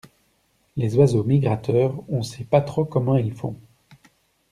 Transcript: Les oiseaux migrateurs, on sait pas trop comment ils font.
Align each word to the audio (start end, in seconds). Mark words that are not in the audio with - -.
Les 0.77 0.95
oiseaux 0.97 1.23
migrateurs, 1.23 2.03
on 2.09 2.23
sait 2.23 2.43
pas 2.43 2.59
trop 2.61 2.85
comment 2.85 3.17
ils 3.17 3.35
font. 3.35 3.55